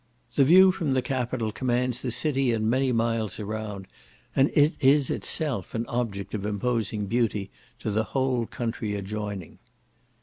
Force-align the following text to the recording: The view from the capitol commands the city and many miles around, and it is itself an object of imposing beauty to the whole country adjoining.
The 0.33 0.43
view 0.45 0.71
from 0.71 0.93
the 0.93 1.03
capitol 1.03 1.51
commands 1.51 2.01
the 2.01 2.09
city 2.09 2.51
and 2.53 2.67
many 2.67 2.91
miles 2.91 3.39
around, 3.39 3.87
and 4.35 4.49
it 4.55 4.75
is 4.83 5.11
itself 5.11 5.75
an 5.75 5.85
object 5.85 6.33
of 6.33 6.43
imposing 6.43 7.05
beauty 7.05 7.51
to 7.77 7.91
the 7.91 8.05
whole 8.05 8.47
country 8.47 8.95
adjoining. 8.95 9.59